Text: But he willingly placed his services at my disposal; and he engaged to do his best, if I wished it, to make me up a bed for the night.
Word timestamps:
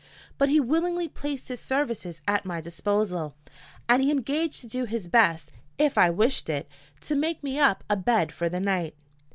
But 0.39 0.49
he 0.49 0.59
willingly 0.59 1.07
placed 1.07 1.47
his 1.47 1.59
services 1.59 2.21
at 2.27 2.43
my 2.43 2.59
disposal; 2.59 3.35
and 3.87 4.01
he 4.01 4.09
engaged 4.09 4.59
to 4.61 4.67
do 4.67 4.85
his 4.85 5.07
best, 5.07 5.51
if 5.77 5.95
I 5.95 6.09
wished 6.09 6.49
it, 6.49 6.67
to 7.01 7.13
make 7.13 7.43
me 7.43 7.59
up 7.59 7.83
a 7.87 7.97
bed 7.97 8.31
for 8.31 8.49
the 8.49 8.59
night. 8.59 8.95